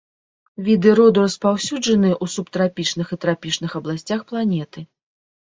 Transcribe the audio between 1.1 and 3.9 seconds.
распаўсюджаныя ў субтрапічных і трапічных